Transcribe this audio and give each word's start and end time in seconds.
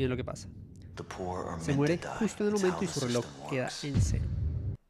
Miren 0.00 0.12
lo 0.12 0.16
que 0.16 0.24
pasa. 0.24 0.48
Se 1.60 1.74
muere 1.74 2.00
justo 2.18 2.42
en 2.42 2.54
el 2.54 2.58
momento 2.58 2.84
y 2.84 2.86
su 2.86 3.00
reloj 3.00 3.26
queda 3.50 3.68
en 3.82 4.00
cero. 4.00 4.24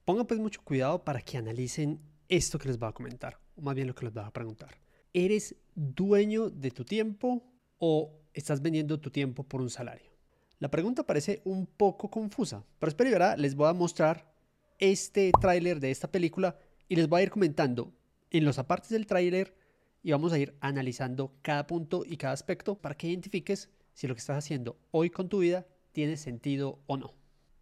Pongan 0.05 0.25
pues 0.25 0.39
mucho 0.39 0.61
cuidado 0.63 1.03
para 1.03 1.21
que 1.21 1.37
analicen 1.37 2.01
esto 2.29 2.61
que 2.61 2.69
les 2.69 2.79
voy 2.79 2.91
a 2.91 2.93
comentar, 2.93 3.41
o 3.57 3.61
más 3.61 3.75
bien 3.75 3.89
lo 3.89 3.95
que 3.97 4.05
les 4.05 4.15
voy 4.15 4.23
a 4.23 4.31
preguntar. 4.31 4.79
¿Eres 5.13 5.57
dueño 5.75 6.49
de 6.49 6.71
tu 6.71 6.85
tiempo 6.85 7.43
o 7.79 8.21
estás 8.33 8.63
vendiendo 8.63 9.01
tu 9.01 9.11
tiempo 9.11 9.43
por 9.43 9.61
un 9.61 9.69
salario? 9.69 10.13
La 10.61 10.71
pregunta 10.71 11.03
parece 11.03 11.43
un 11.45 11.67
poco 11.67 12.09
confusa, 12.09 12.65
pero 12.79 12.91
espero 12.91 13.11
y 13.11 13.13
verá, 13.13 13.37
les 13.37 13.57
voy 13.57 13.69
a 13.69 13.73
mostrar 13.73 14.33
este 14.79 15.33
tráiler 15.41 15.81
de 15.81 15.91
esta 15.91 16.09
película 16.09 16.57
y 16.89 16.95
les 16.95 17.09
voy 17.09 17.19
a 17.19 17.25
ir 17.25 17.31
comentando 17.31 17.93
en 18.31 18.45
los 18.45 18.61
apartes 18.61 18.91
del 18.91 19.07
tráiler 19.07 19.57
y 20.05 20.13
vamos 20.13 20.33
a 20.33 20.39
ir 20.39 20.55
analizando 20.61 21.35
cada 21.43 21.67
punto 21.67 22.05
y 22.07 22.17
cada 22.17 22.33
aspecto 22.33 22.77
para 22.77 22.95
que 22.95 23.09
identifiques 23.09 23.71
si 24.01 24.09
lo 24.09 24.15
que 24.15 24.21
estás 24.21 24.39
haciendo 24.39 24.79
hoy 24.93 25.11
con 25.11 25.29
tu 25.29 25.41
vida 25.41 25.67
tiene 25.93 26.17
sentido 26.17 26.81
o 26.87 26.97
no. 26.97 27.13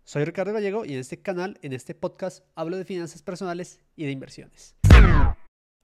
Soy 0.05 0.25
Ricardo 0.25 0.53
Gallego 0.53 0.85
y 0.85 0.93
en 0.93 1.01
este 1.01 1.21
canal, 1.21 1.59
en 1.63 1.73
este 1.73 1.97
podcast, 1.97 2.45
hablo 2.55 2.77
de 2.77 2.85
finanzas 2.85 3.23
personales 3.23 3.81
y 3.97 4.05
de 4.05 4.13
inversiones. 4.13 4.77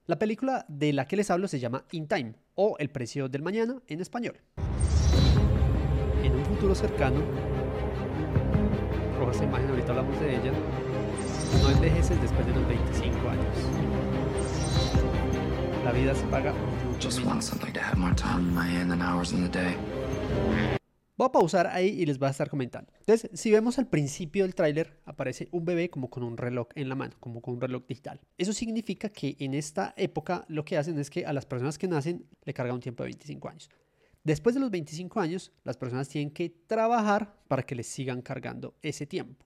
La 0.05 0.17
película 0.17 0.65
de 0.69 0.93
la 0.93 1.09
que 1.09 1.17
les 1.17 1.29
hablo 1.29 1.49
se 1.49 1.59
llama 1.59 1.83
In 1.91 2.07
Time 2.07 2.35
o 2.53 2.77
El 2.79 2.89
precio 2.89 3.27
del 3.27 3.41
mañana 3.41 3.81
en 3.87 3.99
español. 3.99 4.39
En 6.23 6.33
un 6.33 6.45
futuro 6.45 6.73
cercano, 6.73 7.19
por 9.19 9.29
esta 9.33 9.43
imagen 9.43 9.71
ahorita 9.71 9.89
hablamos 9.89 10.17
de 10.21 10.35
ella, 10.37 10.53
no 11.61 11.69
envejeces 11.69 12.21
después 12.21 12.47
de 12.47 12.55
los 12.55 12.65
25 12.65 13.29
años. 13.29 13.57
La 15.83 15.91
vida 15.91 16.15
se 16.15 16.25
paga 16.27 16.53
mucho 16.87 17.11
Voy 21.17 21.27
a 21.27 21.31
pausar 21.31 21.67
ahí 21.67 21.87
y 21.87 22.05
les 22.05 22.19
voy 22.19 22.27
a 22.27 22.31
estar 22.31 22.49
comentando. 22.49 22.91
Entonces, 22.99 23.29
si 23.39 23.49
vemos 23.49 23.79
al 23.79 23.87
principio 23.87 24.43
del 24.43 24.53
tráiler, 24.53 24.99
aparece 25.05 25.47
un 25.51 25.63
bebé 25.63 25.89
como 25.89 26.09
con 26.09 26.23
un 26.23 26.35
reloj 26.35 26.67
en 26.75 26.89
la 26.89 26.95
mano, 26.95 27.15
como 27.21 27.41
con 27.41 27.53
un 27.53 27.61
reloj 27.61 27.85
digital. 27.87 28.19
Eso 28.37 28.51
significa 28.51 29.07
que 29.07 29.37
en 29.39 29.53
esta 29.53 29.93
época 29.95 30.43
lo 30.49 30.65
que 30.65 30.77
hacen 30.77 30.99
es 30.99 31.09
que 31.09 31.25
a 31.25 31.31
las 31.31 31.45
personas 31.45 31.77
que 31.77 31.87
nacen 31.87 32.27
le 32.43 32.53
carga 32.53 32.73
un 32.73 32.81
tiempo 32.81 33.03
de 33.03 33.07
25 33.07 33.47
años. 33.47 33.69
Después 34.25 34.55
de 34.55 34.59
los 34.59 34.71
25 34.71 35.19
años, 35.21 35.53
las 35.63 35.77
personas 35.77 36.09
tienen 36.09 36.31
que 36.31 36.49
trabajar 36.49 37.37
para 37.47 37.63
que 37.63 37.75
les 37.75 37.87
sigan 37.87 38.21
cargando 38.21 38.75
ese 38.81 39.05
tiempo. 39.05 39.45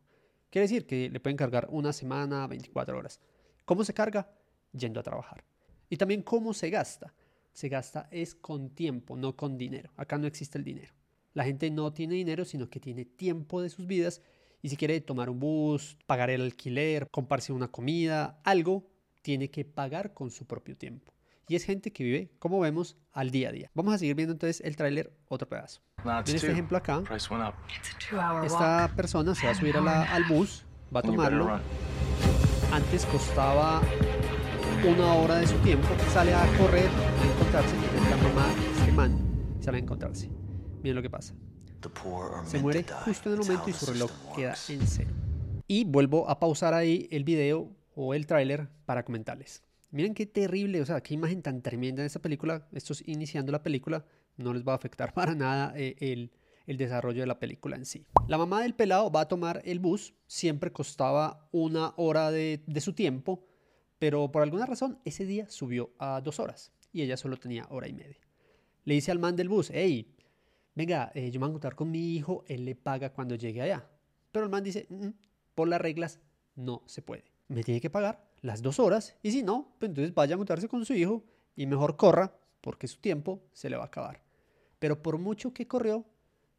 Quiere 0.50 0.64
decir 0.64 0.88
que 0.88 1.10
le 1.10 1.20
pueden 1.20 1.38
cargar 1.38 1.68
una 1.70 1.94
semana, 1.94 2.48
24 2.48 2.98
horas. 2.98 3.20
¿Cómo 3.66 3.84
se 3.84 3.94
carga? 3.94 4.32
Yendo 4.72 5.00
a 5.00 5.04
trabajar. 5.04 5.44
Y 5.88 5.98
también 5.98 6.24
cómo 6.24 6.54
se 6.56 6.72
gasta. 6.72 7.14
Se 7.54 7.70
gasta 7.70 8.08
es 8.12 8.36
con 8.36 8.70
tiempo, 8.70 9.18
no 9.18 9.36
con 9.36 9.58
dinero. 9.58 9.92
Acá 9.98 10.18
no 10.18 10.28
existe 10.28 10.58
el 10.58 10.64
dinero. 10.64 10.94
La 11.34 11.44
gente 11.44 11.70
no 11.70 11.94
tiene 11.94 12.16
dinero, 12.16 12.46
sino 12.46 12.70
que 12.70 12.80
tiene 12.80 13.06
tiempo 13.06 13.62
de 13.62 13.70
sus 13.70 13.86
vidas 13.86 14.22
y 14.62 14.70
si 14.70 14.78
quiere 14.78 15.00
tomar 15.02 15.30
un 15.30 15.40
bus, 15.40 15.98
pagar 16.06 16.30
el 16.30 16.42
alquiler, 16.42 17.08
comprarse 17.12 17.54
una 17.54 17.70
comida, 17.70 18.40
algo, 18.44 18.88
tiene 19.22 19.50
que 19.50 19.66
pagar 19.66 20.14
con 20.14 20.32
su 20.32 20.46
propio 20.46 20.76
tiempo. 20.76 21.14
Y 21.48 21.56
es 21.56 21.64
gente 21.64 21.92
que 21.92 22.04
vive, 22.04 22.32
como 22.38 22.60
vemos, 22.60 22.96
al 23.12 23.32
día 23.32 23.50
a 23.50 23.52
día. 23.52 23.72
Vamos 23.74 23.94
a 23.94 23.98
seguir 23.98 24.16
viendo 24.16 24.34
entonces 24.34 24.62
el 24.64 24.76
tráiler 24.76 25.12
otro 25.28 25.50
pedazo. 25.50 25.82
En 26.06 26.36
este 26.36 26.52
ejemplo 26.52 26.78
acá, 26.78 27.04
esta 28.46 28.92
persona 28.96 29.34
se 29.34 29.46
va 29.46 29.52
a 29.54 29.56
subir 29.56 29.76
al 29.78 30.24
bus, 30.26 30.66
va 30.96 31.00
a 31.00 31.04
tomarlo. 31.04 31.60
Antes 32.72 33.06
costaba 33.08 33.82
una 34.88 35.14
hora 35.16 35.38
de 35.38 35.48
su 35.48 35.56
tiempo, 35.58 35.88
sale 36.14 36.34
a 36.34 36.46
correr, 36.58 36.88
a 36.88 37.39
encontrarse, 37.50 37.76
la 38.12 38.18
mamá, 38.18 38.56
este 38.78 38.92
man, 38.92 39.58
sale 39.60 39.78
a 39.78 39.82
encontrarse. 39.82 40.30
Miren 40.84 40.96
lo 40.96 41.02
que 41.02 41.10
pasa. 41.10 41.34
Se 42.46 42.60
muere 42.60 42.86
justo 43.06 43.34
en 43.34 43.40
el 43.40 43.42
momento 43.42 43.70
y 43.72 43.74
su 43.74 43.88
reloj 43.88 44.12
queda 44.36 44.56
en 44.68 44.86
cero. 44.86 45.10
Y 45.68 45.84
vuelvo 45.86 46.30
a 46.30 46.40
pausar 46.40 46.76
ahí 46.76 47.08
el 47.10 47.24
video 47.24 47.72
o 47.96 48.14
el 48.14 48.28
tráiler 48.28 48.70
para 48.86 49.04
comentarles. 49.04 49.64
Miren 49.90 50.14
qué 50.14 50.28
terrible, 50.28 50.80
o 50.80 50.86
sea, 50.86 51.02
qué 51.02 51.16
imagen 51.16 51.42
tan 51.42 51.64
tremenda 51.64 52.04
en 52.04 52.06
esta 52.06 52.20
película. 52.20 52.68
Esto 52.72 52.94
es 52.94 53.08
iniciando 53.08 53.52
la 53.52 53.64
película, 53.64 54.06
no 54.38 54.54
les 54.54 54.64
va 54.64 54.74
a 54.74 54.76
afectar 54.76 55.12
para 55.16 55.34
nada 55.34 55.74
eh, 55.76 55.96
el, 56.68 56.78
desarrollo 56.78 57.22
de 57.22 57.28
la 57.28 57.40
película 57.40 57.78
en 57.78 57.86
sí. 57.88 58.06
La 58.28 58.38
mamá 58.38 58.62
del 58.62 58.76
pelado 58.76 59.10
va 59.12 59.22
a 59.22 59.28
tomar 59.28 59.64
el 59.66 59.80
bus, 59.80 60.14
siempre 60.28 60.72
costaba 60.72 61.50
una 61.52 61.96
hora 61.98 62.30
de, 62.30 62.64
de 62.68 62.80
su 62.80 62.94
tiempo, 62.94 63.44
pero 63.98 64.32
por 64.32 64.44
alguna 64.44 64.68
razón 64.68 65.00
ese 65.04 65.26
día 65.26 65.50
subió 65.50 65.90
a 65.98 66.22
dos 66.22 66.40
horas 66.40 66.72
y 66.92 67.02
ella 67.02 67.18
solo 67.18 67.38
tenía 67.38 67.66
hora 67.70 67.88
y 67.88 67.94
media. 67.94 68.18
Le 68.86 68.94
dice 68.94 69.12
al 69.12 69.20
man 69.20 69.36
del 69.36 69.50
bus, 69.50 69.72
hey, 69.74 70.16
venga, 70.76 71.12
eh, 71.14 71.32
yo 71.32 71.40
me 71.40 71.46
voy 71.46 71.50
a 71.50 71.52
encontrar 71.52 71.76
con 71.76 71.92
mi 71.92 72.16
hijo, 72.16 72.44
él 72.48 72.66
le 72.66 72.76
paga 72.76 73.14
cuando 73.14 73.36
llegue 73.36 73.62
allá. 73.62 73.88
Pero 74.32 74.46
el 74.46 74.52
man 74.52 74.64
dice, 74.64 74.88
mm, 74.90 75.06
mm, 75.06 75.14
por 75.56 75.68
las 75.68 75.82
reglas 75.82 76.20
no 76.56 76.84
se 76.86 77.02
puede. 77.02 77.26
Me 77.48 77.64
tiene 77.64 77.82
que 77.82 77.90
pagar 77.90 78.30
las 78.42 78.62
dos 78.62 78.80
horas 78.80 79.16
y 79.24 79.32
si 79.32 79.44
no, 79.44 79.76
pues 79.80 79.90
entonces 79.90 80.14
vaya 80.14 80.34
a 80.34 80.38
encontrarse 80.38 80.68
con 80.68 80.86
su 80.86 80.94
hijo 80.94 81.24
y 81.56 81.66
mejor 81.66 81.98
corra 81.98 82.40
porque 82.62 82.88
su 82.88 83.00
tiempo 83.00 83.44
se 83.54 83.70
le 83.70 83.78
va 83.78 83.84
a 83.84 83.88
acabar. 83.88 84.24
Pero 84.80 85.02
por 85.02 85.18
mucho 85.18 85.54
que 85.54 85.68
corrió, 85.68 86.06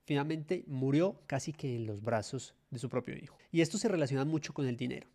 finalmente 0.05 0.65
murió 0.67 1.23
casi 1.27 1.53
que 1.53 1.77
en 1.77 1.87
los 1.87 2.03
brazos 2.03 2.55
de 2.71 2.79
su 2.79 2.89
propio 2.89 3.17
hijo. 3.17 3.37
Y 3.51 3.61
esto 3.61 3.79
se 3.79 3.89
relaciona 3.89 4.25
mucho 4.25 4.53
con 4.53 4.67
el 4.67 4.77
dinero. 4.77 5.09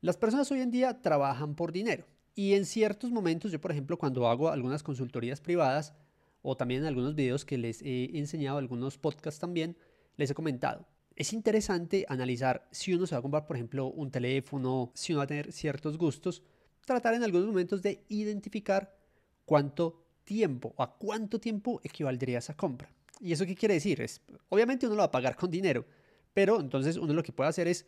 Las 0.00 0.16
personas 0.16 0.50
hoy 0.50 0.60
en 0.60 0.70
día 0.70 1.00
trabajan 1.02 1.54
por 1.54 1.72
dinero. 1.72 2.06
Y 2.34 2.54
en 2.54 2.64
ciertos 2.64 3.10
momentos, 3.10 3.52
yo 3.52 3.60
por 3.60 3.70
ejemplo, 3.72 3.98
cuando 3.98 4.28
hago 4.28 4.48
algunas 4.48 4.82
consultorías 4.82 5.40
privadas, 5.40 5.94
o 6.42 6.56
también 6.56 6.82
en 6.82 6.86
algunos 6.86 7.14
videos 7.14 7.44
que 7.44 7.58
les 7.58 7.82
he 7.82 8.16
enseñado, 8.18 8.58
algunos 8.58 8.98
podcasts 8.98 9.40
también, 9.40 9.76
les 10.16 10.30
he 10.30 10.34
comentado. 10.34 10.86
Es 11.16 11.32
interesante 11.32 12.06
analizar 12.08 12.66
si 12.70 12.94
uno 12.94 13.06
se 13.06 13.14
va 13.14 13.18
a 13.18 13.22
comprar, 13.22 13.46
por 13.46 13.56
ejemplo, 13.56 13.86
un 13.88 14.10
teléfono, 14.10 14.90
si 14.94 15.12
uno 15.12 15.18
va 15.18 15.24
a 15.24 15.28
tener 15.28 15.52
ciertos 15.52 15.98
gustos, 15.98 16.42
tratar 16.86 17.14
en 17.14 17.22
algunos 17.22 17.46
momentos 17.46 17.82
de 17.82 18.04
identificar 18.08 18.96
cuánto 19.44 20.02
tiempo 20.24 20.72
o 20.76 20.82
a 20.82 20.96
cuánto 20.96 21.40
tiempo 21.40 21.80
equivaldría 21.82 22.38
esa 22.38 22.56
compra. 22.56 22.90
¿Y 23.20 23.32
eso 23.32 23.44
qué 23.44 23.54
quiere 23.54 23.74
decir? 23.74 24.00
Es, 24.00 24.22
obviamente 24.48 24.86
uno 24.86 24.94
lo 24.94 25.00
va 25.00 25.06
a 25.06 25.10
pagar 25.10 25.36
con 25.36 25.50
dinero, 25.50 25.84
pero 26.32 26.58
entonces 26.60 26.96
uno 26.96 27.12
lo 27.12 27.22
que 27.22 27.32
puede 27.32 27.50
hacer 27.50 27.68
es 27.68 27.84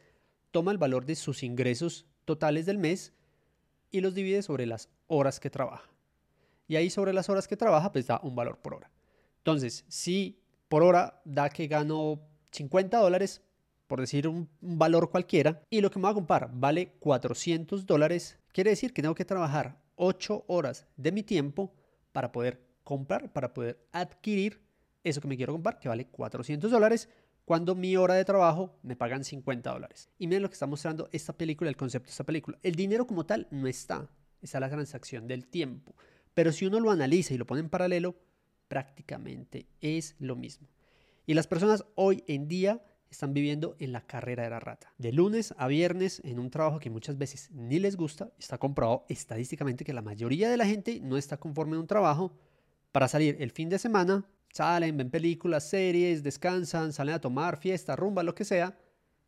toma 0.51 0.73
el 0.73 0.79
valor 0.79 1.07
de 1.07 1.15
sus 1.15 1.43
ingresos 1.43 2.05
totales 2.25 2.67
del 2.67 2.79
mes 2.79 3.15
y 3.93 4.01
los 4.01 4.15
divide 4.15 4.43
sobre 4.43 4.67
las 4.67 4.89
horas 5.07 5.39
que 5.39 5.51
trabaja 5.51 5.93
y 6.73 6.77
ahí 6.77 6.89
sobre 6.89 7.13
las 7.13 7.29
horas 7.29 7.47
que 7.47 7.57
trabaja, 7.57 7.93
pues 7.93 8.07
da 8.07 8.19
un 8.23 8.35
valor 8.35 8.59
por 8.59 8.73
hora. 8.73 8.91
Entonces, 9.39 9.85
si 9.89 10.41
por 10.69 10.83
hora 10.83 11.21
da 11.25 11.51
que 11.51 11.67
gano 11.67 12.21
50 12.51 12.99
dólares, 12.99 13.43
por 13.87 14.01
decir 14.01 14.27
un, 14.27 14.49
valor 14.61 15.11
cualquiera, 15.11 15.61
y 15.69 15.83
lo 15.83 15.91
que 15.91 15.99
me 15.99 16.05
va 16.05 16.11
a 16.11 16.15
comprar 16.15 16.51
vale 16.51 16.95
400 17.01 17.85
dólares, 17.85 18.39
quiere 18.53 18.71
decir 18.71 18.95
que 18.95 19.03
tengo 19.03 19.15
que 19.15 19.27
trabajar 19.27 19.83
8 19.97 20.45
horas 20.47 20.87
de 20.97 21.13
mi 21.13 21.23
tiempo 21.23 21.75
para 22.13 22.33
poder 22.33 22.65
comprar, 22.85 23.31
para 23.33 23.53
poder 23.53 23.79
adquirir 23.93 24.63
eso 25.05 25.21
que 25.21 25.29
me 25.29 25.37
quiero 25.37 25.53
comprar, 25.53 25.79
que 25.79 25.91
vale 25.91 26.07
400 26.07 26.71
dólares, 26.71 27.09
cuando 27.45 27.75
mi 27.75 27.97
hora 27.97 28.15
de 28.15 28.25
trabajo 28.25 28.79
me 28.83 28.97
pagan 28.97 29.25
50 29.25 29.71
dólares. 29.71 30.09
Y 30.19 30.27
miren 30.27 30.43
lo 30.43 30.49
que 30.49 30.55
está 30.55 30.67
mostrando 30.67 31.09
esta 31.13 31.33
película, 31.33 31.71
el 31.71 31.77
concepto 31.77 32.07
de 32.07 32.13
esta 32.13 32.25
película. 32.25 32.59
El 32.63 32.75
dinero 32.75 33.07
como 33.07 33.27
tal 33.27 33.49
no 33.51 33.67
está, 33.67 34.09
está 34.41 34.61
la 34.61 34.71
transacción 34.71 35.27
del 35.27 35.47
tiempo. 35.47 35.95
Pero 36.35 36.53
si 36.53 36.67
uno 36.67 36.81
lo 36.81 36.91
analiza 36.91 37.35
y 37.35 37.39
lo 37.39 37.47
pone 37.47 37.61
en 37.61 37.69
paralelo, 37.69 38.17
prácticamente 38.69 39.67
es 39.81 40.15
lo 40.19 40.37
mismo. 40.37 40.69
Y 41.27 41.35
las 41.35 41.47
personas 41.47 41.85
hoy 41.95 42.25
en 42.27 42.49
día 42.49 42.83
están 43.11 43.35
viviendo 43.35 43.77
en 43.79 43.93
la 43.93 44.07
carrera 44.07 44.45
de 44.45 44.51
la 44.51 44.61
rata. 44.61 44.93
De 44.99 45.13
lunes 45.13 45.55
a 45.59 45.67
viernes 45.67 46.21
en 46.25 46.39
un 46.39 46.51
trabajo 46.51 46.79
que 46.79 46.91
muchas 46.91 47.19
veces 47.19 47.51
ni 47.53 47.79
les 47.79 47.97
gusta, 47.97 48.33
está 48.39 48.59
comprobado 48.59 49.05
estadísticamente 49.09 49.85
que 49.85 49.93
la 49.93 50.03
mayoría 50.03 50.51
de 50.51 50.57
la 50.57 50.67
gente 50.67 50.99
no 51.01 51.17
está 51.17 51.37
conforme 51.37 51.75
en 51.75 51.83
un 51.83 51.87
trabajo 51.87 52.33
para 52.91 53.09
salir 53.09 53.37
el 53.41 53.51
fin 53.51 53.69
de 53.69 53.79
semana, 53.79 54.25
salen, 54.53 54.97
ven 54.97 55.11
películas, 55.11 55.69
series, 55.69 56.23
descansan, 56.23 56.93
salen 56.93 57.15
a 57.17 57.21
tomar, 57.21 57.57
fiesta, 57.57 57.97
rumba, 57.97 58.23
lo 58.23 58.35
que 58.35 58.45
sea, 58.45 58.79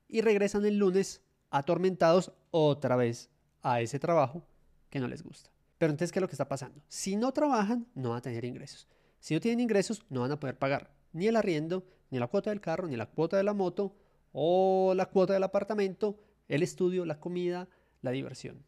y 0.06 0.20
regresan 0.20 0.64
el 0.66 0.78
lunes 0.78 1.22
atormentados 1.50 2.30
otra 2.50 2.94
vez 2.94 3.30
a 3.62 3.80
ese 3.80 3.98
trabajo 3.98 4.46
que 4.90 5.00
no 5.00 5.08
les 5.08 5.22
gusta. 5.22 5.50
Pero 5.78 5.90
entonces, 5.90 6.12
¿qué 6.12 6.18
es 6.18 6.20
lo 6.20 6.28
que 6.28 6.34
está 6.34 6.46
pasando? 6.46 6.80
Si 6.88 7.16
no 7.16 7.32
trabajan, 7.32 7.88
no 7.94 8.10
van 8.10 8.18
a 8.18 8.22
tener 8.22 8.44
ingresos. 8.44 8.86
Si 9.18 9.34
no 9.34 9.40
tienen 9.40 9.60
ingresos, 9.60 10.04
no 10.10 10.20
van 10.20 10.32
a 10.32 10.38
poder 10.38 10.58
pagar 10.58 10.94
ni 11.12 11.26
el 11.26 11.36
arriendo, 11.36 11.86
ni 12.10 12.18
la 12.18 12.26
cuota 12.26 12.50
del 12.50 12.60
carro, 12.60 12.86
ni 12.86 12.96
la 12.96 13.06
cuota 13.06 13.36
de 13.36 13.42
la 13.44 13.54
moto, 13.54 13.96
o 14.32 14.92
la 14.94 15.06
cuota 15.06 15.32
del 15.32 15.42
apartamento, 15.42 16.20
el 16.48 16.62
estudio, 16.62 17.06
la 17.06 17.18
comida, 17.18 17.68
la 18.02 18.10
diversión. 18.10 18.62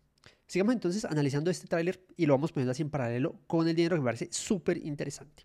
Sigamos 0.47 0.75
entonces 0.75 1.05
analizando 1.05 1.51
este 1.51 1.67
tráiler 1.67 2.01
y 2.17 2.25
lo 2.27 2.35
vamos 2.35 2.53
poniendo 2.53 2.71
así 2.71 2.83
en 2.83 2.91
paralelo 2.91 3.41
con 3.47 3.69
el 3.69 3.75
dinero 3.75 3.97
que 3.97 4.01
me 4.01 4.07
parece 4.07 4.29
súper 4.31 4.79
interesante. 4.79 5.45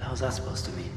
How's 0.00 0.20
that 0.20 0.32
supposed 0.32 0.64
to 0.66 0.72
mean? 0.72 0.90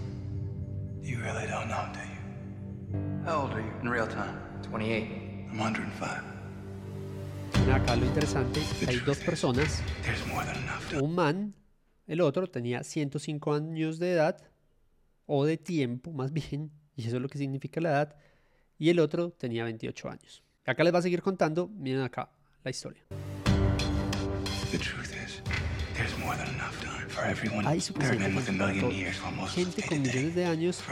You 1.01 1.19
really 1.19 1.47
don't 1.47 1.67
know, 1.67 1.87
do 1.93 1.99
you? 1.99 3.25
How 3.25 3.41
old 3.41 3.53
are 3.53 3.61
you 3.61 3.71
in 3.81 3.89
real 3.89 4.07
time? 4.07 4.37
28. 4.63 5.47
I'm 5.51 5.57
105. 5.57 6.23
Acá 7.73 7.95
lo 7.95 8.05
interesante, 8.05 8.61
hay 8.87 8.97
dos 8.97 9.19
personas, 9.19 9.81
un 10.99 11.13
man, 11.13 11.53
el 12.07 12.21
otro 12.21 12.47
tenía 12.47 12.83
105 12.83 13.53
años 13.53 13.99
de 13.99 14.13
edad, 14.13 14.37
o 15.25 15.45
de 15.45 15.57
tiempo 15.57 16.11
más 16.11 16.31
bien, 16.33 16.71
y 16.95 17.07
eso 17.07 17.17
es 17.17 17.21
lo 17.21 17.27
que 17.27 17.37
significa 17.37 17.79
la 17.79 17.89
edad, 17.89 18.15
y 18.79 18.89
el 18.89 18.99
otro 18.99 19.31
tenía 19.31 19.63
28 19.65 20.09
años. 20.09 20.43
Acá 20.65 20.83
les 20.83 20.93
va 20.93 20.99
a 20.99 21.03
seguir 21.03 21.21
contando, 21.21 21.67
miren 21.67 22.01
acá 22.01 22.31
la 22.63 22.71
historia. 22.71 23.03
Hay 27.65 27.81
suficiente 27.81 28.31
gente 29.47 29.83
con 29.87 30.01
millones 30.01 30.35
de 30.35 30.45
años 30.45 30.83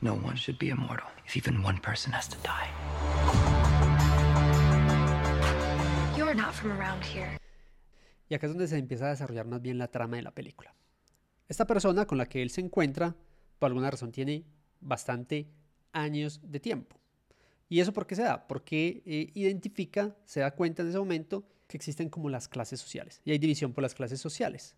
No 0.00 0.14
one 0.14 0.36
should 0.36 0.58
be 0.58 0.68
immortal 0.68 1.08
if 1.26 1.36
even 1.36 1.64
one 1.64 1.78
person 1.80 2.12
has 2.12 2.28
to 2.28 2.36
die. 2.42 2.70
You're 6.16 6.34
not 6.34 6.54
from 6.54 6.72
around 6.72 7.02
here. 7.04 7.38
Y 8.28 8.34
acá 8.34 8.46
es 8.46 8.52
donde 8.52 8.68
se 8.68 8.78
empieza 8.78 9.06
a 9.06 9.10
desarrollar 9.10 9.46
más 9.46 9.60
bien 9.60 9.76
la 9.76 9.88
trama 9.88 10.16
de 10.16 10.22
la 10.22 10.30
película. 10.30 10.74
Esta 11.48 11.66
persona 11.66 12.06
con 12.06 12.18
la 12.18 12.26
que 12.26 12.42
él 12.42 12.50
se 12.50 12.60
encuentra, 12.60 13.16
por 13.58 13.66
alguna 13.66 13.90
razón, 13.90 14.12
tiene 14.12 14.44
bastante 14.80 15.48
años 15.92 16.40
de 16.44 16.60
tiempo. 16.60 16.96
¿Y 17.68 17.80
eso 17.80 17.92
por 17.92 18.06
qué 18.06 18.14
se 18.14 18.22
da? 18.22 18.46
Porque 18.46 19.02
eh, 19.04 19.30
identifica, 19.34 20.16
se 20.24 20.40
da 20.40 20.52
cuenta 20.52 20.82
en 20.82 20.88
ese 20.88 20.98
momento 20.98 21.44
que 21.70 21.76
existen 21.76 22.10
como 22.10 22.28
las 22.28 22.48
clases 22.48 22.80
sociales. 22.80 23.22
Y 23.24 23.30
hay 23.30 23.38
división 23.38 23.72
por 23.72 23.82
las 23.82 23.94
clases 23.94 24.20
sociales. 24.20 24.74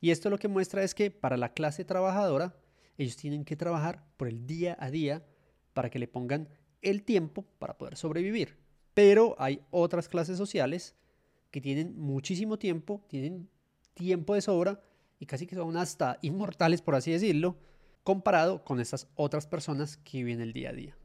Y 0.00 0.10
esto 0.10 0.30
lo 0.30 0.38
que 0.38 0.48
muestra 0.48 0.82
es 0.82 0.94
que 0.94 1.10
para 1.10 1.36
la 1.36 1.52
clase 1.52 1.84
trabajadora, 1.84 2.56
ellos 2.96 3.16
tienen 3.16 3.44
que 3.44 3.56
trabajar 3.56 4.04
por 4.16 4.26
el 4.26 4.46
día 4.46 4.74
a 4.80 4.90
día 4.90 5.22
para 5.74 5.90
que 5.90 5.98
le 5.98 6.08
pongan 6.08 6.48
el 6.80 7.02
tiempo 7.02 7.44
para 7.58 7.76
poder 7.76 7.96
sobrevivir. 7.96 8.56
Pero 8.94 9.36
hay 9.38 9.60
otras 9.70 10.08
clases 10.08 10.38
sociales 10.38 10.96
que 11.50 11.60
tienen 11.60 11.98
muchísimo 11.98 12.58
tiempo, 12.58 13.04
tienen 13.06 13.50
tiempo 13.92 14.34
de 14.34 14.40
sobra 14.40 14.82
y 15.18 15.26
casi 15.26 15.46
que 15.46 15.56
son 15.56 15.76
hasta 15.76 16.18
inmortales, 16.22 16.80
por 16.80 16.94
así 16.94 17.12
decirlo, 17.12 17.58
comparado 18.02 18.64
con 18.64 18.80
estas 18.80 19.08
otras 19.14 19.46
personas 19.46 19.98
que 19.98 20.18
viven 20.18 20.40
el 20.40 20.54
día 20.54 20.70
a 20.70 20.72
día. 20.72 20.96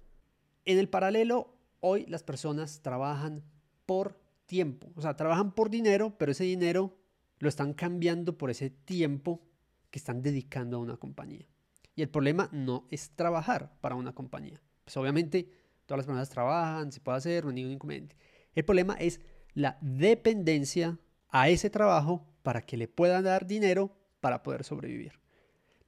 En 0.64 0.80
el 0.80 0.88
paralelo, 0.88 1.54
hoy 1.82 2.06
las 2.08 2.24
personas 2.24 2.82
trabajan 2.82 3.44
por 3.86 4.25
tiempo, 4.46 4.92
o 4.96 5.02
sea, 5.02 5.16
trabajan 5.16 5.54
por 5.54 5.70
dinero, 5.70 6.16
pero 6.18 6.32
ese 6.32 6.44
dinero 6.44 6.98
lo 7.40 7.50
están 7.50 7.74
cambiando 7.74 8.38
por 8.38 8.50
ese 8.50 8.70
tiempo 8.70 9.42
que 9.90 10.00
están 10.00 10.22
dedicando 10.22 10.78
a 10.78 10.80
una 10.80 10.98
compañía. 10.98 11.48
Y 11.96 12.02
el 12.02 12.10
problema 12.10 12.50
no 12.52 12.88
es 12.92 13.12
trabajar 13.12 13.74
para 13.82 13.96
una 13.96 14.14
compañía. 14.14 14.62
Pues 14.84 14.98
obviamente 14.98 15.50
todas 15.86 16.00
las 16.00 16.06
personas 16.06 16.30
trabajan, 16.30 16.92
se 16.92 17.00
puede 17.00 17.18
hacer, 17.18 17.44
no 17.44 17.50
hay 17.50 17.56
ningún 17.56 17.74
inconveniente. 17.74 18.18
El 18.54 18.66
problema 18.66 18.96
es 18.96 19.22
la 19.54 19.78
dependencia 19.82 21.00
a 21.30 21.50
ese 21.50 21.70
trabajo 21.70 22.28
para 22.44 22.62
que 22.62 22.78
le 22.78 22.88
puedan 22.88 23.24
dar 23.24 23.48
dinero 23.48 23.96
para 24.20 24.44
poder 24.44 24.64
sobrevivir. 24.64 25.20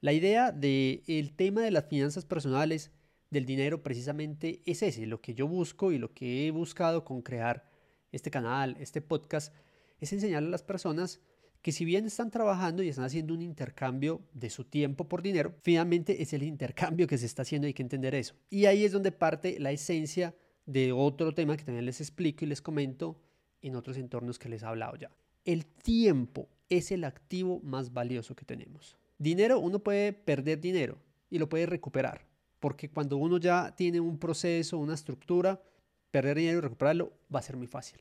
La 0.00 0.12
idea 0.12 0.52
del 0.52 1.32
tema 1.36 1.62
de 1.62 1.70
las 1.70 1.86
finanzas 1.86 2.24
personales, 2.24 2.92
del 3.30 3.44
dinero, 3.44 3.82
precisamente 3.82 4.62
es 4.64 4.82
ese, 4.82 5.06
lo 5.06 5.20
que 5.20 5.34
yo 5.34 5.46
busco 5.48 5.92
y 5.92 5.98
lo 5.98 6.14
que 6.14 6.46
he 6.46 6.50
buscado 6.50 7.04
con 7.04 7.20
crear 7.20 7.67
este 8.12 8.30
canal, 8.30 8.76
este 8.80 9.00
podcast, 9.00 9.54
es 10.00 10.12
enseñarle 10.12 10.48
a 10.48 10.52
las 10.52 10.62
personas 10.62 11.20
que 11.62 11.72
si 11.72 11.84
bien 11.84 12.06
están 12.06 12.30
trabajando 12.30 12.82
y 12.82 12.88
están 12.88 13.04
haciendo 13.04 13.34
un 13.34 13.42
intercambio 13.42 14.22
de 14.32 14.50
su 14.50 14.64
tiempo 14.64 15.08
por 15.08 15.22
dinero, 15.22 15.54
finalmente 15.62 16.22
es 16.22 16.32
el 16.32 16.42
intercambio 16.42 17.06
que 17.06 17.18
se 17.18 17.26
está 17.26 17.42
haciendo, 17.42 17.66
hay 17.66 17.74
que 17.74 17.82
entender 17.82 18.14
eso. 18.14 18.34
Y 18.48 18.66
ahí 18.66 18.84
es 18.84 18.92
donde 18.92 19.12
parte 19.12 19.58
la 19.58 19.72
esencia 19.72 20.34
de 20.66 20.92
otro 20.92 21.34
tema 21.34 21.56
que 21.56 21.64
también 21.64 21.86
les 21.86 22.00
explico 22.00 22.44
y 22.44 22.48
les 22.48 22.62
comento 22.62 23.20
en 23.62 23.74
otros 23.74 23.96
entornos 23.96 24.38
que 24.38 24.48
les 24.48 24.62
he 24.62 24.66
hablado 24.66 24.96
ya. 24.96 25.10
El 25.44 25.66
tiempo 25.66 26.48
es 26.68 26.92
el 26.92 27.04
activo 27.04 27.60
más 27.60 27.92
valioso 27.92 28.36
que 28.36 28.44
tenemos. 28.44 28.96
Dinero, 29.18 29.58
uno 29.58 29.80
puede 29.80 30.12
perder 30.12 30.60
dinero 30.60 30.98
y 31.30 31.38
lo 31.38 31.48
puede 31.48 31.66
recuperar, 31.66 32.26
porque 32.60 32.90
cuando 32.90 33.16
uno 33.16 33.38
ya 33.38 33.74
tiene 33.74 33.98
un 33.98 34.18
proceso, 34.18 34.78
una 34.78 34.94
estructura, 34.94 35.60
perder 36.10 36.36
dinero 36.38 36.58
y 36.58 36.60
recuperarlo 36.62 37.12
va 37.34 37.40
a 37.40 37.42
ser 37.42 37.56
muy 37.56 37.66
fácil. 37.66 38.00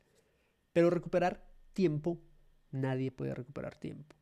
Pero 0.73 0.89
recuperar 0.89 1.45
tiempo, 1.73 2.19
nadie 2.71 3.11
puede 3.11 3.33
recuperar 3.33 3.75
tiempo. 3.75 4.15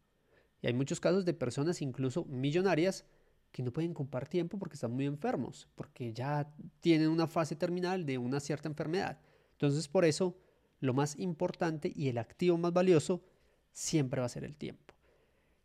Y 0.62 0.68
hay 0.68 0.74
muchos 0.74 1.00
casos 1.00 1.26
de 1.26 1.34
personas, 1.34 1.82
incluso 1.82 2.26
millonarias, 2.26 3.06
que 3.52 3.64
no 3.64 3.72
pueden 3.72 3.94
comprar 3.94 4.28
tiempo 4.28 4.60
porque 4.60 4.74
están 4.74 4.92
muy 4.92 5.06
enfermos, 5.06 5.68
porque 5.76 6.12
ya 6.12 6.54
tienen 6.82 7.08
una 7.08 7.28
fase 7.28 7.56
terminal 7.56 8.06
de 8.06 8.18
una 8.18 8.40
cierta 8.40 8.68
enfermedad. 8.68 9.20
Entonces, 9.54 9.88
por 9.88 10.04
eso 10.04 10.38
lo 10.82 10.94
más 10.94 11.18
importante 11.18 11.92
y 11.96 12.10
el 12.10 12.18
activo 12.18 12.58
más 12.58 12.74
valioso 12.74 13.24
siempre 13.72 14.20
va 14.20 14.26
a 14.26 14.30
ser 14.30 14.44
el 14.44 14.58
tiempo. 14.58 14.94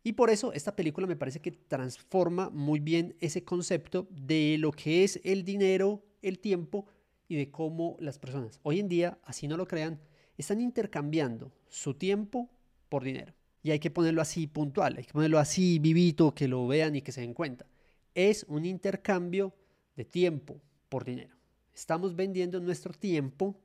Y 0.03 0.13
por 0.13 0.29
eso 0.29 0.53
esta 0.53 0.75
película 0.75 1.05
me 1.05 1.15
parece 1.15 1.41
que 1.41 1.51
transforma 1.51 2.49
muy 2.49 2.79
bien 2.79 3.15
ese 3.19 3.43
concepto 3.43 4.07
de 4.09 4.57
lo 4.57 4.71
que 4.71 5.03
es 5.03 5.19
el 5.23 5.43
dinero, 5.43 6.03
el 6.21 6.39
tiempo 6.39 6.87
y 7.31 7.37
de 7.37 7.49
cómo 7.49 7.95
las 8.01 8.19
personas 8.19 8.59
hoy 8.61 8.81
en 8.81 8.89
día, 8.89 9.17
así 9.23 9.47
no 9.47 9.55
lo 9.55 9.65
crean, 9.65 10.01
están 10.37 10.59
intercambiando 10.59 11.53
su 11.69 11.93
tiempo 11.93 12.49
por 12.89 13.05
dinero. 13.05 13.33
Y 13.63 13.71
hay 13.71 13.79
que 13.79 13.89
ponerlo 13.89 14.21
así 14.21 14.47
puntual, 14.47 14.97
hay 14.97 15.05
que 15.05 15.13
ponerlo 15.13 15.39
así 15.39 15.79
vivito, 15.79 16.35
que 16.35 16.49
lo 16.49 16.67
vean 16.67 16.93
y 16.97 17.01
que 17.01 17.13
se 17.13 17.21
den 17.21 17.33
cuenta. 17.33 17.65
Es 18.13 18.43
un 18.49 18.65
intercambio 18.65 19.53
de 19.95 20.03
tiempo 20.03 20.59
por 20.89 21.05
dinero. 21.05 21.33
Estamos 21.73 22.17
vendiendo 22.17 22.59
nuestro 22.59 22.91
tiempo 22.91 23.57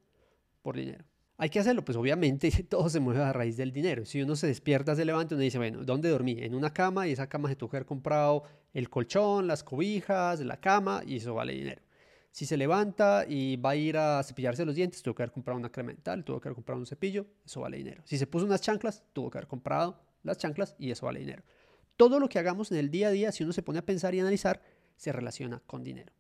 por 0.63 0.77
dinero. 0.77 1.05
Hay 1.37 1.51
que 1.51 1.59
hacerlo, 1.59 1.85
pues 1.85 1.99
obviamente 1.99 2.49
todo 2.71 2.89
se 2.89 3.01
mueve 3.01 3.25
a 3.25 3.33
raíz 3.33 3.57
del 3.57 3.73
dinero. 3.73 4.05
Si 4.05 4.23
uno 4.23 4.37
se 4.37 4.47
despierta, 4.47 4.95
se 4.95 5.05
levanta, 5.05 5.35
uno 5.35 5.43
dice, 5.43 5.59
bueno, 5.59 5.83
¿dónde 5.83 6.09
dormí? 6.09 6.37
En 6.39 6.55
una 6.55 6.73
cama 6.73 7.09
y 7.09 7.13
esa 7.13 7.29
cama 7.29 7.49
se 7.49 7.57
tuvo 7.57 7.71
que 7.71 7.79
haber 7.79 7.87
comprado 7.87 8.45
el 8.73 8.89
colchón, 8.89 9.49
las 9.49 9.65
cobijas, 9.65 10.39
la 10.39 10.61
cama 10.61 11.03
y 11.05 11.17
eso 11.17 11.35
vale 11.35 11.53
dinero. 11.53 11.83
Si 12.37 12.45
se 12.45 12.59
levanta 12.59 13.25
y 13.27 13.57
va 13.57 13.71
a 13.71 13.77
ir 13.77 13.97
a 13.97 14.23
cepillarse 14.23 14.67
los 14.67 14.75
dientes, 14.75 15.03
tuvo 15.03 15.15
que 15.15 15.23
haber 15.23 15.33
comprado 15.33 15.59
una 15.59 15.73
crema 15.73 15.95
tuvo 16.23 16.39
que 16.39 16.49
haber 16.49 16.55
comprado 16.55 16.79
un 16.79 16.85
cepillo, 16.85 17.25
eso 17.47 17.63
vale 17.63 17.79
dinero. 17.79 18.03
Si 18.05 18.19
se 18.19 18.27
puso 18.27 18.45
unas 18.45 18.61
chanclas, 18.61 19.03
tuvo 19.15 19.31
que 19.31 19.39
haber 19.39 19.49
comprado 19.49 20.03
las 20.23 20.37
chanclas 20.37 20.77
y 20.79 20.91
eso 20.91 21.07
vale 21.07 21.21
dinero. 21.21 21.45
Todo 21.97 22.21
lo 22.21 22.29
que 22.29 22.39
hagamos 22.39 22.71
en 22.71 22.77
el 22.77 22.91
día 22.91 23.09
a 23.09 23.11
día, 23.11 23.33
si 23.33 23.43
uno 23.43 23.55
se 23.55 23.63
pone 23.63 23.79
a 23.79 23.87
pensar 23.87 24.15
y 24.15 24.21
analizar, 24.21 24.61
se 24.99 25.13
relaciona 25.13 25.63
con 25.67 25.83
dinero. 25.83 26.13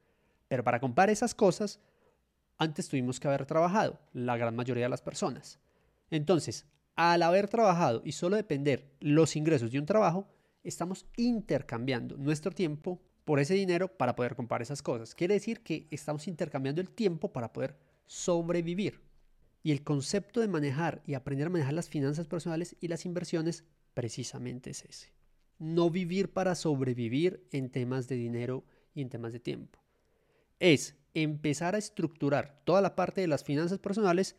Pero 0.48 0.64
para 0.64 0.80
comprar 0.80 1.10
esas 1.10 1.34
cosas, 1.34 1.80
antes 2.56 2.88
tuvimos 2.88 3.20
que 3.20 3.28
haber 3.28 3.44
trabajado, 3.44 4.00
la 4.14 4.38
gran 4.38 4.56
mayoría 4.56 4.84
de 4.84 4.88
las 4.88 5.02
personas. 5.02 5.60
Entonces, 6.08 6.64
al 6.94 7.22
haber 7.24 7.46
trabajado 7.46 8.00
y 8.06 8.12
solo 8.12 8.36
depender 8.36 8.90
los 9.00 9.36
ingresos 9.36 9.70
de 9.70 9.80
un 9.80 9.84
trabajo, 9.84 10.26
estamos 10.64 11.04
intercambiando 11.18 12.16
nuestro 12.16 12.52
tiempo 12.52 13.02
por 13.26 13.40
ese 13.40 13.54
dinero 13.54 13.88
para 13.88 14.14
poder 14.14 14.36
comprar 14.36 14.62
esas 14.62 14.82
cosas. 14.82 15.16
Quiere 15.16 15.34
decir 15.34 15.60
que 15.60 15.88
estamos 15.90 16.28
intercambiando 16.28 16.80
el 16.80 16.88
tiempo 16.88 17.32
para 17.32 17.52
poder 17.52 17.76
sobrevivir. 18.06 19.00
Y 19.64 19.72
el 19.72 19.82
concepto 19.82 20.40
de 20.40 20.46
manejar 20.46 21.02
y 21.06 21.14
aprender 21.14 21.48
a 21.48 21.50
manejar 21.50 21.74
las 21.74 21.88
finanzas 21.88 22.28
personales 22.28 22.76
y 22.80 22.86
las 22.86 23.04
inversiones 23.04 23.64
precisamente 23.94 24.70
es 24.70 24.84
ese. 24.84 25.12
No 25.58 25.90
vivir 25.90 26.32
para 26.32 26.54
sobrevivir 26.54 27.44
en 27.50 27.68
temas 27.68 28.06
de 28.06 28.14
dinero 28.14 28.64
y 28.94 29.02
en 29.02 29.08
temas 29.08 29.32
de 29.32 29.40
tiempo. 29.40 29.80
Es 30.60 30.94
empezar 31.12 31.74
a 31.74 31.78
estructurar 31.78 32.60
toda 32.62 32.80
la 32.80 32.94
parte 32.94 33.22
de 33.22 33.26
las 33.26 33.42
finanzas 33.42 33.80
personales, 33.80 34.36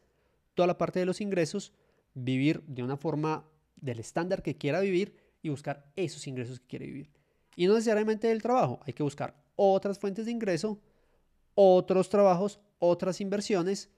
toda 0.53 0.65
la 0.65 0.77
parte 0.77 0.99
de 0.99 1.05
los 1.05 1.19
ingresos, 1.19 1.73
vivir 2.13 2.63
de 2.67 2.83
una 2.83 2.95
forma 2.95 3.49
del 3.75 3.99
estándar 3.99 4.43
que 4.43 4.55
quiera 4.55 4.79
vivir 4.79 5.17
y 5.41 5.49
buscar 5.49 5.91
esos 5.97 6.25
ingresos 6.25 6.61
que 6.61 6.67
quiere 6.67 6.85
vivir. 6.85 7.16
Y 7.57 7.65
no 7.65 7.73
necesariamente 7.73 8.27
del 8.27 8.41
trabajo, 8.41 8.79
hay 8.85 8.93
que 8.93 9.03
buscar 9.03 9.35
otras 9.55 9.97
fuentes 9.97 10.25
de 10.25 10.31
ingreso, 10.31 10.79
otros 11.55 12.07
trabajos, 12.07 12.61
otras 12.77 13.19
inversiones, 13.19 13.89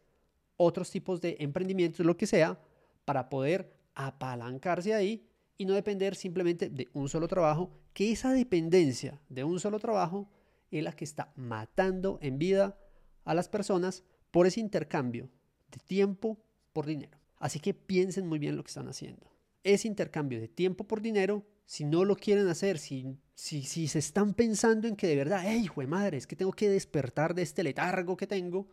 otros 0.56 0.90
tipos 0.90 1.20
de 1.20 1.36
emprendimientos, 1.40 2.06
lo 2.06 2.16
que 2.16 2.26
sea, 2.26 2.58
para 3.04 3.30
poder 3.30 3.76
apalancarse 3.96 4.94
ahí 4.94 5.28
y 5.58 5.66
no 5.66 5.74
depender 5.74 6.16
simplemente 6.16 6.70
de 6.70 6.88
un 6.94 7.10
solo 7.10 7.28
trabajo, 7.28 7.70
que 7.94 8.14
esa 8.14 8.32
dependencia 8.32 9.22
de 9.28 9.44
un 9.44 9.60
solo 9.60 9.78
trabajo 9.78 10.30
es 10.72 10.82
la 10.82 10.94
que 10.94 11.04
está 11.04 11.34
matando 11.36 12.18
en 12.22 12.40
vida 12.40 12.78
a 13.26 13.34
las 13.34 13.50
personas 13.50 14.04
por 14.32 14.48
ese 14.48 14.62
intercambio 14.62 15.30
de 15.70 15.80
tiempo 15.80 16.40
por 16.72 16.86
dinero. 16.86 17.20
Así 17.40 17.60
que 17.60 17.74
piensen 17.74 18.26
muy 18.26 18.40
bien 18.40 18.56
lo 18.56 18.64
que 18.64 18.70
están 18.70 18.88
haciendo. 18.88 19.30
Ese 19.66 19.90
intercambio 19.90 20.40
de 20.40 20.48
tiempo 20.48 20.86
por 20.86 21.02
dinero, 21.02 21.44
si 21.70 21.86
no 21.86 22.04
lo 22.04 22.16
quieren 22.16 22.48
hacer, 22.48 22.80
si, 22.80 23.16
si, 23.36 23.62
si 23.62 23.88
se 23.88 24.00
están 24.00 24.34
pensando 24.34 24.88
en 24.88 24.96
que 24.96 25.06
de 25.06 25.16
verdad, 25.16 25.44
hey, 25.46 25.62
hijo 25.66 25.82
de 25.82 25.86
madre, 25.86 26.18
es 26.18 26.26
que 26.26 26.36
tengo 26.36 26.52
que 26.52 26.68
despertar 26.68 27.36
de 27.36 27.44
este 27.44 27.62
letargo 27.62 28.18
que 28.18 28.26
tengo, 28.26 28.68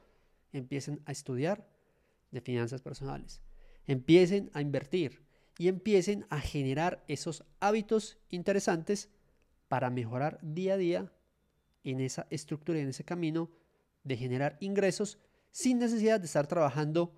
empiecen 0.51 1.03
a 1.05 1.13
estudiar 1.13 1.69
de 2.31 2.41
finanzas 2.41 2.81
personales. 2.81 3.43
Empiecen 3.87 4.51
a 4.55 4.63
invertir 4.63 5.27
y 5.59 5.69
empiecen 5.69 6.25
a 6.31 6.41
generar 6.41 7.05
esos 7.07 7.45
hábitos 7.61 8.17
interesantes 8.31 9.11
para 9.69 9.91
mejorar 9.91 10.39
día 10.41 10.73
a 10.73 10.79
día 10.79 11.13
en 11.85 12.01
esa 12.01 12.27
estructura 12.31 12.79
y 12.79 12.83
en 12.83 12.89
ese 12.89 13.05
camino 13.05 13.51
de 14.05 14.17
generar 14.17 14.57
ingresos 14.59 15.19
sin 15.51 15.79
necesidad 15.81 16.19
de 16.19 16.25
estar 16.25 16.47
trabajando 16.47 17.13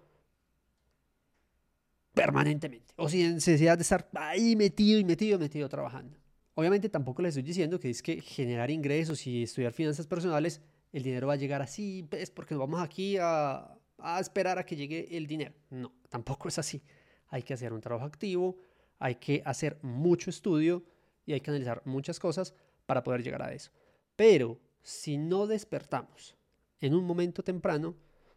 permanentemente 2.18 2.94
o 2.96 3.08
sin 3.08 3.34
necesidad 3.34 3.76
de 3.76 3.82
estar 3.82 4.08
ahí 4.14 4.56
metido 4.56 4.98
y 4.98 5.04
metido, 5.04 5.38
metido 5.38 5.68
trabajando. 5.68 6.18
Obviamente 6.54 6.88
tampoco 6.88 7.22
les 7.22 7.30
estoy 7.30 7.44
diciendo 7.44 7.78
que 7.78 7.90
es 7.90 8.02
que 8.02 8.20
generar 8.20 8.70
ingresos 8.70 9.26
y 9.26 9.44
estudiar 9.44 9.72
finanzas 9.72 10.06
personales, 10.06 10.60
el 10.92 11.02
dinero 11.02 11.28
va 11.28 11.34
a 11.34 11.36
llegar 11.36 11.62
así, 11.62 12.04
pues 12.10 12.30
porque 12.30 12.54
vamos 12.54 12.80
aquí 12.80 13.16
a, 13.18 13.78
a 13.98 14.20
esperar 14.20 14.58
a 14.58 14.66
que 14.66 14.74
llegue 14.74 15.16
el 15.16 15.26
dinero. 15.26 15.54
No, 15.70 15.92
tampoco 16.08 16.48
es 16.48 16.58
así. 16.58 16.82
Hay 17.28 17.42
que 17.42 17.54
hacer 17.54 17.72
un 17.72 17.80
trabajo 17.80 18.06
activo, 18.06 18.56
hay 18.98 19.16
que 19.16 19.42
hacer 19.44 19.78
mucho 19.82 20.30
estudio 20.30 20.84
y 21.24 21.32
hay 21.32 21.40
que 21.40 21.50
analizar 21.50 21.82
muchas 21.84 22.18
cosas 22.18 22.54
para 22.86 23.02
poder 23.04 23.22
llegar 23.22 23.42
a 23.42 23.52
eso. 23.52 23.70
Pero 24.16 24.58
si 24.82 25.16
no 25.16 25.46
despertamos 25.46 26.34
en 26.80 26.94
un 26.94 27.04
momento 27.04 27.42
temprano, 27.42 27.94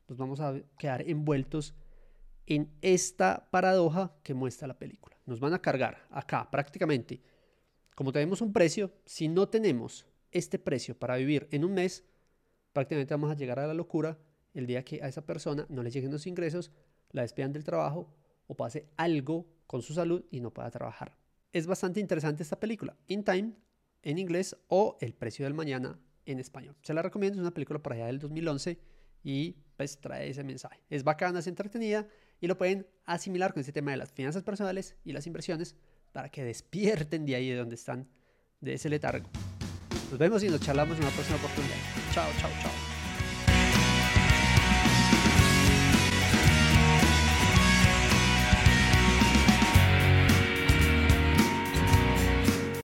nos 0.07 0.17
vamos 0.17 0.39
a 0.39 0.61
quedar 0.77 1.01
envueltos 1.09 1.73
en 2.55 2.69
esta 2.81 3.47
paradoja 3.49 4.13
que 4.23 4.33
muestra 4.33 4.67
la 4.67 4.77
película. 4.77 5.15
Nos 5.25 5.39
van 5.39 5.53
a 5.53 5.61
cargar 5.61 6.05
acá 6.09 6.51
prácticamente, 6.51 7.21
como 7.95 8.11
tenemos 8.11 8.41
un 8.41 8.51
precio, 8.51 8.91
si 9.05 9.29
no 9.29 9.47
tenemos 9.47 10.05
este 10.31 10.59
precio 10.59 10.99
para 10.99 11.15
vivir 11.15 11.47
en 11.51 11.63
un 11.63 11.73
mes, 11.73 12.03
prácticamente 12.73 13.13
vamos 13.13 13.31
a 13.31 13.35
llegar 13.35 13.57
a 13.59 13.67
la 13.67 13.73
locura 13.73 14.19
el 14.53 14.67
día 14.67 14.83
que 14.83 15.01
a 15.01 15.07
esa 15.07 15.25
persona 15.25 15.65
no 15.69 15.81
le 15.81 15.91
lleguen 15.91 16.11
los 16.11 16.27
ingresos, 16.27 16.71
la 17.11 17.21
despidan 17.21 17.53
del 17.53 17.63
trabajo 17.63 18.13
o 18.47 18.57
pase 18.57 18.89
algo 18.97 19.47
con 19.65 19.81
su 19.81 19.93
salud 19.93 20.25
y 20.29 20.41
no 20.41 20.53
pueda 20.53 20.69
trabajar. 20.71 21.15
Es 21.53 21.67
bastante 21.67 22.01
interesante 22.01 22.43
esta 22.43 22.59
película, 22.59 22.97
In 23.07 23.23
Time 23.23 23.53
en 24.03 24.17
inglés 24.17 24.57
o 24.67 24.97
El 24.99 25.13
precio 25.13 25.45
del 25.45 25.53
mañana 25.53 25.97
en 26.25 26.39
español. 26.39 26.75
Se 26.81 26.93
la 26.93 27.01
recomiendo, 27.01 27.37
es 27.37 27.41
una 27.41 27.53
película 27.53 27.81
por 27.81 27.93
allá 27.93 28.07
del 28.07 28.19
2011 28.19 28.77
y 29.23 29.55
pues 29.77 30.01
trae 30.01 30.29
ese 30.29 30.43
mensaje. 30.43 30.81
Es 30.89 31.05
bacana, 31.05 31.39
es 31.39 31.47
entretenida 31.47 32.07
y 32.41 32.47
lo 32.47 32.57
pueden 32.57 32.87
asimilar 33.05 33.53
con 33.53 33.61
ese 33.61 33.71
tema 33.71 33.91
de 33.91 33.97
las 33.97 34.11
finanzas 34.11 34.43
personales 34.43 34.95
y 35.05 35.13
las 35.13 35.27
inversiones 35.27 35.75
para 36.11 36.29
que 36.29 36.43
despierten 36.43 37.25
de 37.25 37.35
ahí 37.35 37.49
de 37.49 37.55
donde 37.55 37.75
están, 37.75 38.09
de 38.59 38.73
ese 38.73 38.89
letargo. 38.89 39.29
Nos 40.09 40.19
vemos 40.19 40.43
y 40.43 40.49
nos 40.49 40.59
charlamos 40.59 40.97
en 40.97 41.03
una 41.03 41.13
próxima 41.13 41.37
oportunidad. 41.37 41.77
Chao, 42.13 42.29
chao, 42.39 42.51
chao. 42.61 42.90